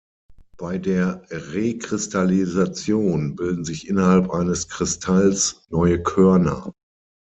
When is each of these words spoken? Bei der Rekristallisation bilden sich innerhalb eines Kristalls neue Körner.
Bei 0.57 0.79
der 0.79 1.21
Rekristallisation 1.29 3.35
bilden 3.35 3.65
sich 3.65 3.87
innerhalb 3.87 4.31
eines 4.31 4.67
Kristalls 4.67 5.67
neue 5.69 6.01
Körner. 6.01 6.73